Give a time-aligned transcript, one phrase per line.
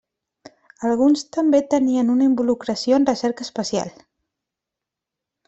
[0.91, 3.93] Alguns també tenien una involucració en recerca espacial.